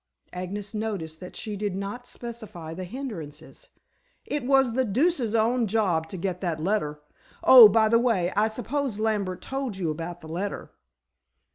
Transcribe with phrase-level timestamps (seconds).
[0.33, 3.69] Agnes noticed that she did not specify the hindrances.
[4.25, 6.99] "It was the deuce's own job to get that letter.
[7.43, 10.71] Oh, by the way, I suppose Lambert told you about the letter?"